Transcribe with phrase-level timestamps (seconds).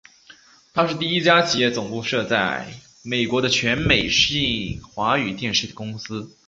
[0.73, 6.35] 它是第一家企业总部设在美国的全美性华语电视公司。